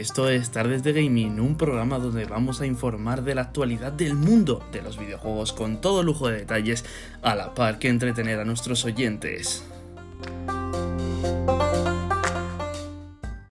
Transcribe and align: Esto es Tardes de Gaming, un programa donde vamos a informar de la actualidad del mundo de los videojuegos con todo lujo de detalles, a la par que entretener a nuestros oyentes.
Esto 0.00 0.28
es 0.28 0.50
Tardes 0.50 0.82
de 0.82 0.92
Gaming, 0.92 1.38
un 1.38 1.56
programa 1.56 2.00
donde 2.00 2.24
vamos 2.24 2.60
a 2.60 2.66
informar 2.66 3.22
de 3.22 3.36
la 3.36 3.42
actualidad 3.42 3.92
del 3.92 4.14
mundo 4.14 4.60
de 4.72 4.82
los 4.82 4.98
videojuegos 4.98 5.52
con 5.52 5.80
todo 5.80 6.02
lujo 6.02 6.28
de 6.28 6.38
detalles, 6.38 6.84
a 7.22 7.36
la 7.36 7.54
par 7.54 7.78
que 7.78 7.88
entretener 7.88 8.40
a 8.40 8.44
nuestros 8.44 8.84
oyentes. 8.84 9.64